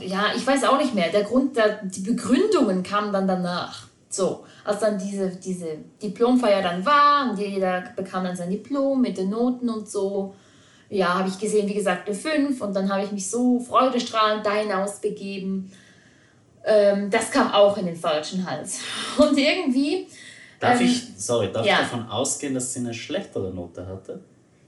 [0.00, 3.86] ja, ich weiß auch nicht mehr, der Grund, der, die Begründungen kamen dann danach.
[4.08, 9.16] So, als dann diese, diese Diplomfeier dann war und jeder bekam dann sein Diplom mit
[9.16, 10.34] den Noten und so,
[10.90, 14.44] ja, habe ich gesehen, wie gesagt, eine 5 und dann habe ich mich so freudestrahlend
[14.44, 15.72] da hinaus begeben
[16.64, 18.80] ähm, das kam auch in den falschen Hals.
[19.18, 20.06] Und irgendwie.
[20.60, 21.74] Darf ähm, ich, sorry, darf ja.
[21.74, 24.20] ich davon ausgehen, dass sie eine schlechtere Note hatte?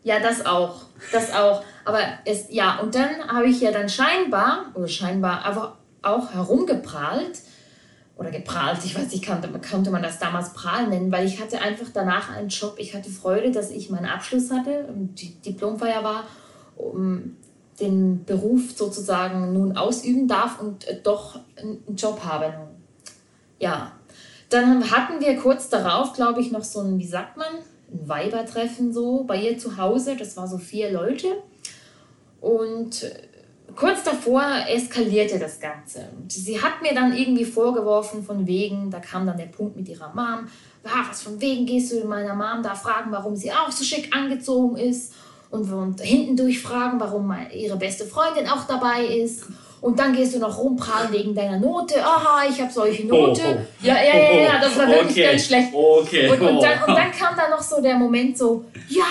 [0.05, 0.83] Ja, das auch.
[1.11, 1.65] Das auch.
[1.85, 7.41] Aber es, ja, und dann habe ich ja dann scheinbar, oder scheinbar einfach auch herumgeprahlt,
[8.17, 11.61] oder geprahlt, ich weiß nicht, konnte, konnte man das damals prahlen nennen, weil ich hatte
[11.61, 12.77] einfach danach einen Job.
[12.79, 16.25] Ich hatte Freude, dass ich meinen Abschluss hatte und die Diplomfeier war.
[16.77, 17.37] Um,
[17.81, 22.55] den Beruf sozusagen nun ausüben darf und äh, doch einen Job habe.
[23.59, 23.93] Ja,
[24.49, 27.47] dann hatten wir kurz darauf, glaube ich, noch so ein, wie sagt man,
[27.95, 30.17] ein Weibertreffen so bei ihr zu Hause.
[30.17, 31.29] Das war so vier Leute.
[32.41, 33.11] Und
[33.75, 36.09] kurz davor eskalierte das Ganze.
[36.29, 40.09] Sie hat mir dann irgendwie vorgeworfen, von wegen, da kam dann der Punkt mit ihrer
[40.09, 40.47] Mom,
[40.85, 44.15] ah, was von wegen gehst du meiner Mom da fragen, warum sie auch so schick
[44.15, 45.15] angezogen ist
[45.51, 49.47] und, und hinten durchfragen, warum ihre beste Freundin auch dabei ist.
[49.85, 52.03] Und dann gehst du noch rumprallen wegen deiner Note.
[52.03, 53.43] Aha, ich habe solche Note.
[53.45, 53.87] Oh, oh.
[53.87, 55.31] Ja, ja, ja, ja, das war wirklich okay.
[55.33, 55.75] ganz schlecht.
[55.75, 56.31] Okay.
[56.31, 59.05] Und, und, dann, und dann kam da noch so der Moment so, ja,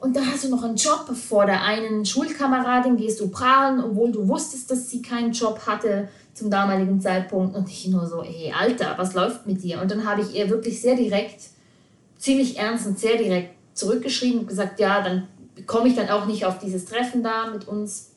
[0.00, 1.08] und da hast du noch einen Job.
[1.14, 6.08] Vor der einen Schulkameradin gehst du prahlen, obwohl du wusstest, dass sie keinen Job hatte
[6.34, 7.54] zum damaligen Zeitpunkt.
[7.54, 9.80] Und ich nur so, hey, Alter, was läuft mit dir?
[9.80, 11.40] Und dann habe ich ihr wirklich sehr direkt,
[12.18, 15.28] ziemlich ernst und sehr direkt zurückgeschrieben und gesagt, ja, dann
[15.66, 18.10] komme ich dann auch nicht auf dieses Treffen da mit uns,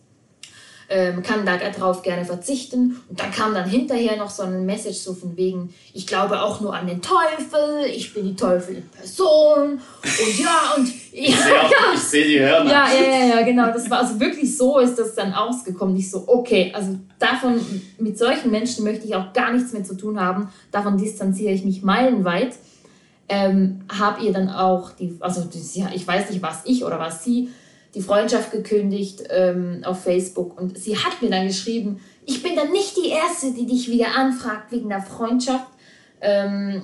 [0.90, 3.02] ähm, kann da darauf gerne verzichten.
[3.10, 6.62] Und dann kam dann hinterher noch so ein Message so von wegen, ich glaube auch
[6.62, 9.80] nur an den Teufel, ich bin die Teufel in Person.
[10.04, 12.70] Und ja, und ich sehe ja, seh die Hörner.
[12.70, 13.68] Ja, ja, ja, ja, genau.
[13.68, 15.96] Das war also wirklich so ist das dann ausgekommen.
[15.96, 17.60] Nicht so, okay, also davon,
[17.98, 20.50] mit solchen Menschen möchte ich auch gar nichts mehr zu tun haben.
[20.72, 22.56] Davon distanziere ich mich meilenweit
[23.30, 25.60] ähm, habe ihr dann auch, die, also die,
[25.94, 27.50] ich weiß nicht, was ich oder was sie,
[27.96, 32.72] die Freundschaft gekündigt ähm, auf Facebook und sie hat mir dann geschrieben, ich bin dann
[32.72, 35.66] nicht die Erste, die dich wieder anfragt wegen der Freundschaft.
[36.22, 36.84] Ähm,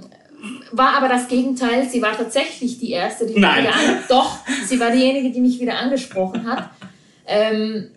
[0.71, 1.87] war aber das Gegenteil.
[1.87, 3.63] Sie war tatsächlich die Erste, die mich Nein.
[3.63, 6.69] wieder an Doch, sie war diejenige, die mich wieder angesprochen hat.
[7.27, 7.89] Ähm,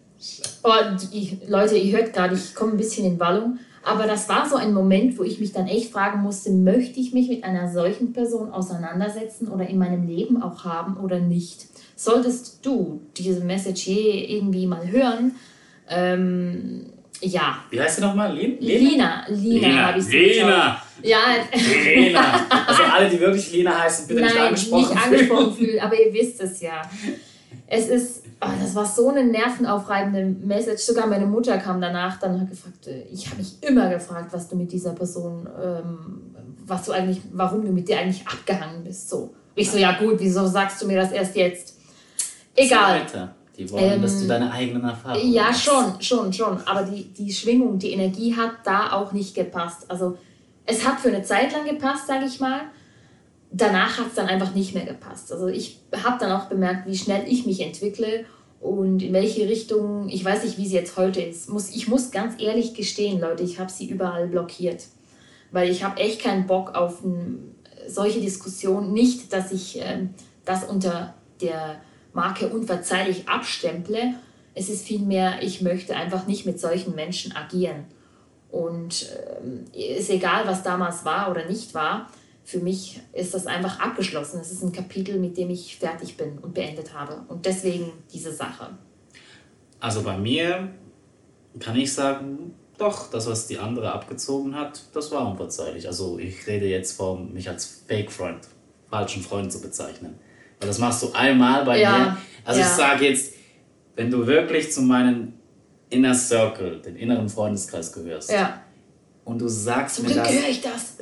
[0.62, 0.72] oh,
[1.12, 3.58] die, Leute, ihr hört gerade, ich komme ein bisschen in Wallung.
[3.82, 7.14] Aber das war so ein Moment, wo ich mich dann echt fragen musste, möchte ich
[7.14, 11.66] mich mit einer solchen Person auseinandersetzen oder in meinem Leben auch haben oder nicht?
[11.98, 15.34] Solltest du diese Message je irgendwie mal hören,
[15.88, 16.86] ähm,
[17.20, 17.58] ja.
[17.70, 18.32] Wie heißt sie nochmal?
[18.36, 18.56] Lena?
[18.60, 19.24] Lena.
[19.28, 19.86] Lina, Lena.
[19.88, 20.82] habe ich sie Lena.
[21.02, 21.18] Ja.
[21.84, 22.46] Lena.
[22.68, 26.12] Also alle, die wirklich Lena heißen, bitte Nein, nicht angesprochen nicht angesprochen fühlen, aber ihr
[26.12, 26.82] wisst es ja.
[27.66, 30.82] Es ist Oh, das war so eine nervenaufreibende Message.
[30.82, 34.48] Sogar meine Mutter kam danach dann hat gefragt, äh, ich habe mich immer gefragt, was
[34.48, 36.22] du mit dieser Person, ähm,
[36.64, 39.10] was du eigentlich, warum du mit dir eigentlich abgehangen bist.
[39.10, 39.34] So.
[39.56, 41.77] Ich so, ja gut, wieso sagst du mir das erst jetzt?
[42.58, 43.06] Egal.
[43.56, 45.64] Die wollen, ähm, dass du ähm, deine eigenen Erfahrungen Ja, hast.
[45.64, 46.60] schon, schon, schon.
[46.66, 49.90] Aber die, die Schwingung, die Energie hat da auch nicht gepasst.
[49.90, 50.16] Also
[50.64, 52.60] es hat für eine Zeit lang gepasst, sage ich mal.
[53.50, 55.32] Danach hat es dann einfach nicht mehr gepasst.
[55.32, 58.26] Also ich habe dann auch bemerkt, wie schnell ich mich entwickle
[58.60, 61.48] und in welche Richtung, ich weiß nicht, wie sie jetzt heute ist.
[61.48, 64.84] Muss, ich muss ganz ehrlich gestehen, Leute, ich habe sie überall blockiert.
[65.50, 67.02] Weil ich habe echt keinen Bock auf
[67.88, 68.92] solche Diskussionen.
[68.92, 70.08] Nicht, dass ich äh,
[70.44, 71.80] das unter der
[72.18, 74.14] Marke unverzeihlich abstemple.
[74.52, 77.84] Es ist vielmehr, ich möchte einfach nicht mit solchen Menschen agieren.
[78.50, 79.08] Und
[79.72, 82.10] äh, ist egal, was damals war oder nicht war.
[82.42, 84.40] Für mich ist das einfach abgeschlossen.
[84.40, 87.22] Es ist ein Kapitel, mit dem ich fertig bin und beendet habe.
[87.28, 88.70] Und deswegen diese Sache.
[89.78, 90.72] Also bei mir
[91.60, 95.86] kann ich sagen, doch, das, was die andere abgezogen hat, das war unverzeihlich.
[95.86, 98.40] Also ich rede jetzt von mich als Fake-Freund,
[98.90, 100.18] falschen Freund zu bezeichnen.
[100.60, 101.98] Weil das machst du einmal bei ja.
[101.98, 102.16] mir.
[102.44, 102.66] Also ja.
[102.66, 103.34] ich sage jetzt,
[103.94, 105.34] wenn du wirklich zu meinem
[105.90, 108.62] Inner Circle, den inneren Freundeskreis gehörst, ja.
[109.24, 110.32] und du sagst Zum mir Glück das.
[110.32, 110.96] höre ich das.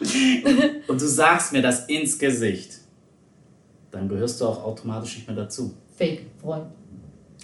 [0.00, 0.62] genau.
[0.88, 2.78] Und du sagst mir das ins Gesicht,
[3.90, 5.74] dann gehörst du auch automatisch nicht mehr dazu.
[5.96, 6.66] Fake Freund.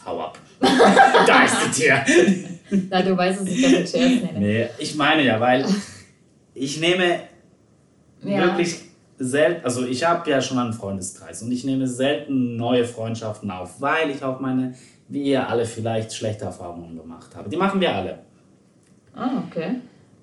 [0.04, 0.38] Hau ab.
[0.60, 2.04] da ist das Tier.
[2.90, 4.38] Na, du weißt, dass ich das mit Scherz nenne.
[4.38, 5.66] Nee, ich meine ja, weil
[6.54, 7.20] ich nehme
[8.22, 8.38] ja.
[8.38, 8.80] wirklich
[9.22, 13.80] selten, also ich habe ja schon einen Freundeskreis und ich nehme selten neue Freundschaften auf,
[13.80, 14.74] weil ich auch meine,
[15.08, 17.52] wie ihr alle vielleicht schlechte Erfahrungen gemacht habt.
[17.52, 18.18] Die machen wir alle.
[19.14, 19.76] Ah, okay.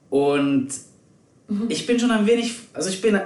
[0.10, 0.70] Und
[1.48, 1.66] mhm.
[1.70, 3.20] ich bin schon ein wenig, also ich bin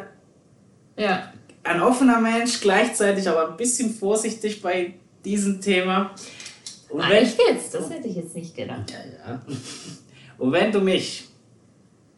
[0.98, 1.34] ja.
[1.64, 6.12] ein offener Mensch, gleichzeitig aber ein bisschen vorsichtig bei diesem Thema.
[6.90, 7.74] Und ah, wenn, echt jetzt?
[7.74, 8.92] Das hätte ich jetzt nicht gedacht.
[8.92, 9.42] Ja, ja.
[10.38, 11.30] Und wenn du mich,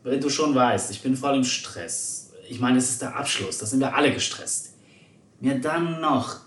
[0.04, 3.58] wenn du schon weißt, ich bin voll im Stress, ich meine, es ist der Abschluss,
[3.58, 4.76] da sind wir alle gestresst,
[5.40, 6.42] mir dann noch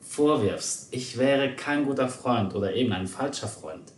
[0.00, 3.92] vorwirfst, ich wäre kein guter Freund oder eben ein falscher Freund,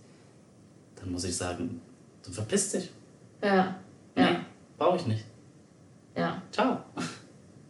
[0.96, 1.80] dann muss ich sagen,
[2.24, 2.90] du verpisst dich.
[3.42, 3.76] Ja.
[4.16, 4.30] ja.
[4.30, 4.36] Nee,
[4.76, 5.24] brauche ich nicht.
[6.16, 6.42] Ja.
[6.50, 6.78] Ciao.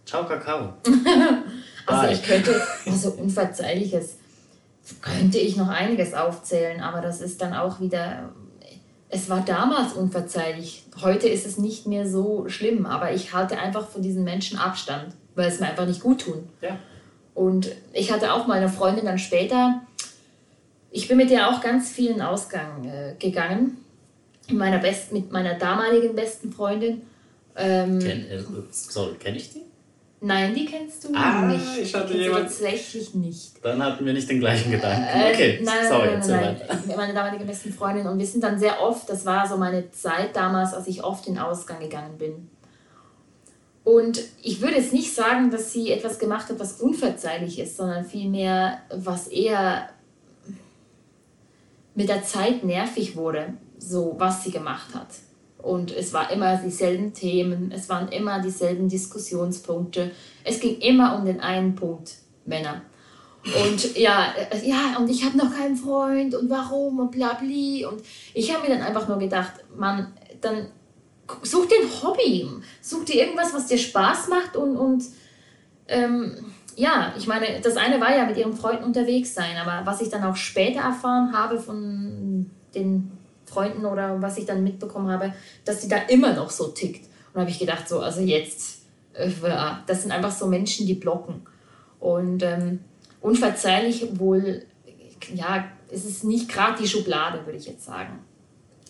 [0.06, 0.72] Ciao, Kakao.
[1.86, 4.16] also ich könnte, also unverzeihliches,
[5.02, 8.30] könnte ich noch einiges aufzählen, aber das ist dann auch wieder
[9.10, 10.84] es war damals unverzeihlich.
[11.00, 15.14] Heute ist es nicht mehr so schlimm, aber ich halte einfach von diesen Menschen Abstand,
[15.34, 16.48] weil es mir einfach nicht gut tun.
[16.60, 16.78] Ja.
[17.34, 19.82] Und ich hatte auch mal eine Freundin dann später,
[20.90, 23.84] ich bin mit der auch ganz vielen Ausgang äh, gegangen,
[24.50, 27.02] meiner best, mit meiner damaligen besten Freundin.
[27.56, 29.62] Ähm, Ken, äh, sorry, kenne ich die?
[30.20, 31.78] Nein, die kennst du ah, nicht.
[31.80, 32.44] Ich hatte jemand...
[32.44, 33.64] tatsächlich nicht.
[33.64, 35.04] Dann hatten wir nicht den gleichen Gedanken.
[35.04, 36.96] Äh, okay, nein, sorry, nein, nein, nein, nein.
[36.96, 40.34] Meine damalige beste Freundin und wir sind dann sehr oft, das war so meine Zeit
[40.34, 42.50] damals, als ich oft in den Ausgang gegangen bin.
[43.84, 48.04] Und ich würde jetzt nicht sagen, dass sie etwas gemacht hat, was unverzeihlich ist, sondern
[48.04, 49.88] vielmehr, was eher
[51.94, 55.08] mit der Zeit nervig wurde, so was sie gemacht hat.
[55.68, 60.12] Und es war immer dieselben Themen, es waren immer dieselben Diskussionspunkte.
[60.42, 62.14] Es ging immer um den einen Punkt,
[62.46, 62.80] Männer.
[63.44, 67.84] Und ja, äh, ja, und ich habe noch keinen Freund und warum und bla bli.
[67.84, 68.02] Und
[68.32, 70.68] ich habe mir dann einfach nur gedacht, Mann, dann
[71.42, 72.48] such dir ein Hobby,
[72.80, 75.04] such dir irgendwas, was dir Spaß macht und, und
[75.86, 76.34] ähm,
[76.76, 80.08] ja, ich meine, das eine war ja mit ihrem Freund unterwegs sein, aber was ich
[80.08, 83.17] dann auch später erfahren habe von den
[83.48, 85.32] Freunden oder was ich dann mitbekommen habe,
[85.64, 87.06] dass sie da immer noch so tickt.
[87.32, 88.82] Und habe ich gedacht, so, also jetzt,
[89.14, 89.30] äh,
[89.86, 91.42] das sind einfach so Menschen, die blocken.
[92.00, 92.80] Und ähm,
[93.20, 94.64] unverzeihlich wohl,
[95.34, 98.20] ja, es ist nicht gerade die Schublade, würde ich jetzt sagen.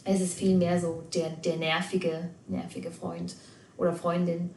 [0.05, 3.35] Es ist vielmehr so der, der nervige, nervige Freund
[3.77, 4.51] oder Freundin.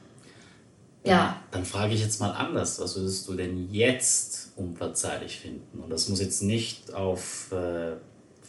[1.04, 1.12] Ja.
[1.12, 1.44] ja.
[1.52, 2.80] Dann frage ich jetzt mal anders.
[2.80, 5.80] Was würdest du denn jetzt unverzeihlich finden?
[5.80, 7.94] Und das muss jetzt nicht auf äh,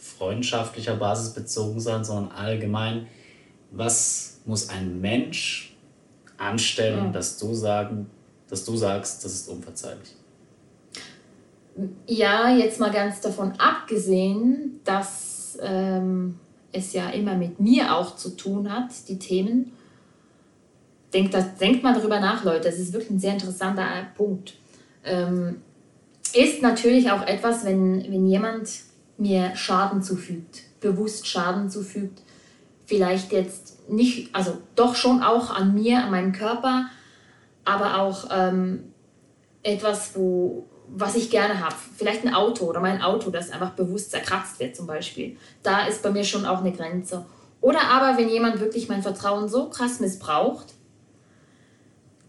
[0.03, 3.07] freundschaftlicher Basis bezogen sein, sondern allgemein,
[3.71, 5.75] was muss ein Mensch
[6.37, 7.11] anstellen, ja.
[7.11, 8.09] dass du sagen,
[8.49, 10.15] dass du sagst, das ist unverzeihlich?
[12.05, 16.37] Ja, jetzt mal ganz davon abgesehen, dass ähm,
[16.71, 19.71] es ja immer mit mir auch zu tun hat, die Themen.
[21.13, 22.69] Denkt, das, denkt mal darüber nach, Leute.
[22.69, 24.55] Das ist wirklich ein sehr interessanter Punkt.
[25.03, 25.61] Ähm,
[26.33, 28.69] ist natürlich auch etwas, wenn, wenn jemand
[29.17, 32.21] mir Schaden zufügt, bewusst Schaden zufügt.
[32.85, 36.87] Vielleicht jetzt nicht, also doch schon auch an mir, an meinem Körper,
[37.65, 38.93] aber auch ähm,
[39.61, 41.75] etwas, wo, was ich gerne habe.
[41.95, 45.37] Vielleicht ein Auto oder mein Auto, das einfach bewusst zerkratzt wird zum Beispiel.
[45.63, 47.25] Da ist bei mir schon auch eine Grenze.
[47.61, 50.73] Oder aber, wenn jemand wirklich mein Vertrauen so krass missbraucht,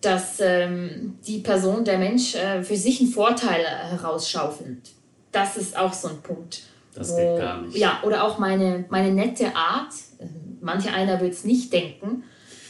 [0.00, 4.92] dass ähm, die Person, der Mensch, äh, für sich einen Vorteil herausschaufelt.
[5.32, 6.62] Das ist auch so ein Punkt.
[6.94, 7.76] Das geht gar nicht.
[7.76, 9.92] Ja, oder auch meine, meine nette Art,
[10.60, 12.24] manche einer wird es nicht denken,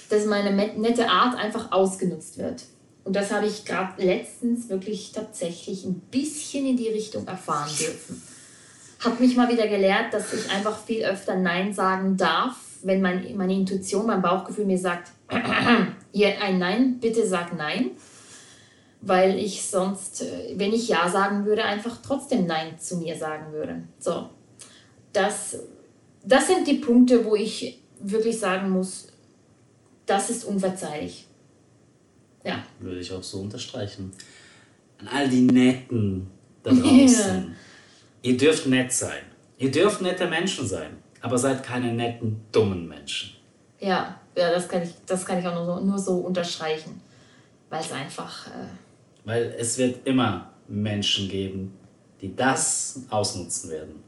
[0.08, 2.64] dass meine nette Art einfach ausgenutzt wird.
[3.04, 8.22] Und das habe ich gerade letztens wirklich tatsächlich ein bisschen in die Richtung erfahren dürfen.
[9.00, 13.36] Habe mich mal wieder gelehrt, dass ich einfach viel öfter Nein sagen darf, wenn mein,
[13.36, 15.10] meine Intuition, mein Bauchgefühl mir sagt,
[16.12, 17.90] hier ein Nein, bitte sag Nein.
[19.06, 23.52] Weil ich sonst, äh, wenn ich Ja sagen würde, einfach trotzdem Nein zu mir sagen
[23.52, 23.82] würde.
[23.98, 24.30] So,
[25.12, 25.58] das,
[26.24, 29.08] das sind die Punkte, wo ich wirklich sagen muss,
[30.06, 31.26] das ist unverzeihlich.
[32.44, 32.62] Ja.
[32.78, 34.12] Würde ich auch so unterstreichen.
[34.98, 36.30] An all die Netten
[36.62, 37.54] da draußen.
[38.22, 39.22] Ihr dürft nett sein.
[39.58, 40.98] Ihr dürft nette Menschen sein.
[41.20, 43.30] Aber seid keine netten, dummen Menschen.
[43.80, 47.00] Ja, ja das, kann ich, das kann ich auch nur so, nur so unterstreichen.
[47.70, 48.46] Weil es einfach.
[48.48, 48.83] Äh
[49.24, 51.74] Weil es wird immer Menschen geben,
[52.20, 54.02] die das ausnutzen werden.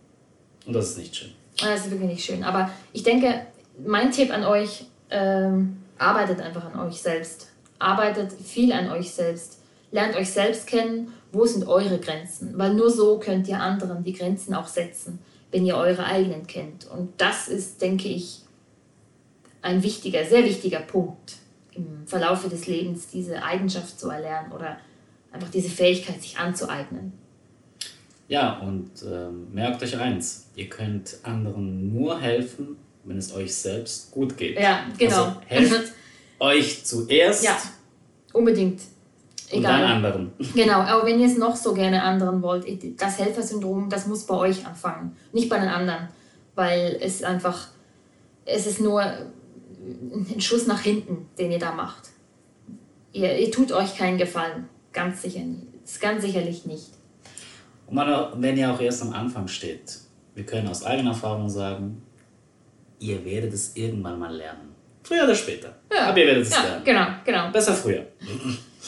[0.67, 1.31] Und das ist nicht schön.
[1.59, 2.45] Das ist wirklich nicht schön.
[2.45, 3.47] Aber ich denke,
[3.85, 7.49] mein Tipp an euch, ähm, arbeitet einfach an euch selbst
[7.79, 9.61] arbeitet viel an euch selbst.
[9.93, 14.13] Lernt euch selbst kennen, wo sind eure Grenzen, weil nur so könnt ihr anderen die
[14.13, 16.87] Grenzen auch setzen, wenn ihr eure eigenen kennt.
[16.87, 18.43] Und das ist, denke ich,
[19.63, 21.37] ein wichtiger, sehr wichtiger Punkt
[21.73, 24.79] im Verlaufe des Lebens, diese Eigenschaft zu erlernen oder
[25.37, 27.13] einfach diese Fähigkeit sich anzueignen.
[28.29, 34.11] Ja, und äh, merkt euch eins, ihr könnt anderen nur helfen, wenn es euch selbst
[34.11, 34.59] gut geht.
[34.59, 35.25] Ja, genau.
[35.25, 35.93] Also helft
[36.41, 37.45] euch zuerst.
[37.45, 37.57] Ja,
[38.33, 38.81] unbedingt.
[39.49, 39.59] Egal.
[39.59, 40.33] Und dann anderen.
[40.55, 42.67] Genau, aber wenn ihr es noch so gerne anderen wollt,
[43.01, 46.09] das Helfersyndrom, das muss bei euch anfangen, nicht bei den anderen.
[46.57, 47.69] Weil es einfach,
[48.45, 52.09] es ist nur ein Schuss nach hinten, den ihr da macht.
[53.13, 56.01] Ihr, ihr tut euch keinen Gefallen, ganz sicher nicht.
[56.01, 56.91] Ganz sicherlich nicht.
[57.87, 59.99] Und man, wenn ihr auch erst am Anfang steht,
[60.35, 62.03] wir können aus eigener Erfahrung sagen,
[62.99, 64.75] ihr werdet es irgendwann mal lernen.
[65.05, 65.77] Früher oder später.
[65.93, 66.09] Ja.
[66.09, 66.85] Aber ihr werdet es ja, lernen.
[66.85, 67.51] Genau, genau.
[67.53, 68.07] Besser früher.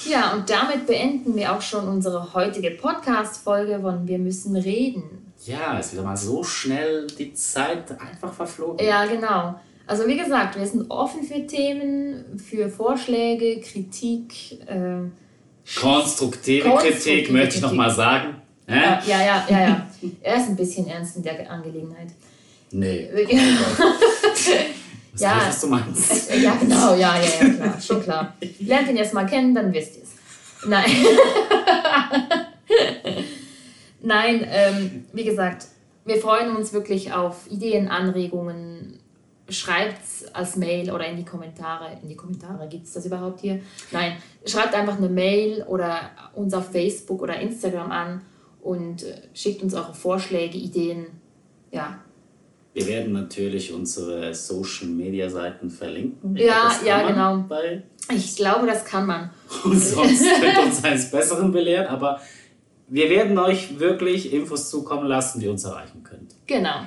[0.08, 5.32] Ja, und damit beenden wir auch schon unsere heutige Podcast-Folge von Wir müssen reden.
[5.44, 8.84] Ja, ist wieder mal so schnell die Zeit einfach verflogen.
[8.84, 9.60] Ja, genau.
[9.86, 14.60] Also wie gesagt, wir sind offen für Themen, für Vorschläge, Kritik.
[14.68, 15.02] Äh,
[15.76, 18.36] konstruktive, konstruktive Kritik, möchte ich nochmal sagen.
[18.68, 19.86] Ja, ja, ja, ja, ja.
[20.22, 22.08] Er ist ein bisschen ernst in der Angelegenheit.
[22.70, 23.08] Nee.
[25.12, 26.30] Was ja, was du meinst.
[26.42, 28.34] Ja, genau, ja, ja, ja, klar, schon klar.
[28.60, 30.10] Lernt ihn erst mal kennen, dann wisst ihr es.
[30.68, 30.90] Nein.
[34.00, 35.66] Nein, ähm, wie gesagt,
[36.04, 38.97] wir freuen uns wirklich auf Ideen, Anregungen.
[39.48, 41.98] Schreibt es als Mail oder in die Kommentare.
[42.02, 43.60] In die Kommentare gibt es das überhaupt hier?
[43.92, 48.22] Nein, schreibt einfach eine Mail oder uns auf Facebook oder Instagram an
[48.60, 51.06] und äh, schickt uns eure Vorschläge, Ideen.
[51.70, 51.98] Ja,
[52.78, 56.36] wir werden natürlich unsere Social Media Seiten verlinken.
[56.36, 57.44] Ja, ja, genau.
[58.14, 59.30] ich glaube, das kann man.
[59.64, 62.20] Und sonst ihr uns eines Besseren belehren, aber
[62.86, 66.36] wir werden euch wirklich Infos zukommen lassen, die uns erreichen könnt.
[66.46, 66.82] Genau.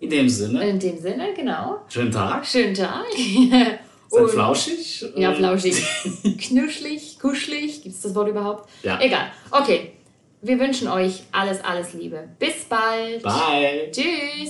[0.00, 0.68] In dem Sinne.
[0.68, 1.82] In dem Sinne, genau.
[1.88, 2.44] Schönen Tag.
[2.46, 3.04] Schönen Tag.
[4.10, 5.06] Seid flauschig?
[5.14, 5.84] Ja, flauschig.
[6.48, 7.82] Knuschlig, kuschelig.
[7.82, 8.68] Gibt es das Wort überhaupt?
[8.82, 8.98] Ja.
[9.00, 9.30] Egal.
[9.50, 9.92] Okay.
[10.42, 12.28] Wir wünschen euch alles, alles Liebe.
[12.38, 13.22] Bis bald.
[13.22, 13.90] Bye.
[13.92, 14.48] Tschüss.